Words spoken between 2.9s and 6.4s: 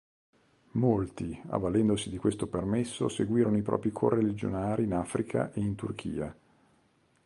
seguirono i propri correligionari in Africa e in Turchia.